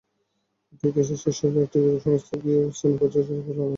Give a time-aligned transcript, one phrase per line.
[0.67, 3.69] প্রত্যেক দেশের শীর্ষস্থানীয় একটি জরিপ সংস্থাকে দিয়ে স্থানীয় পর্যায়ের জরিপ চালানো হয়েছে।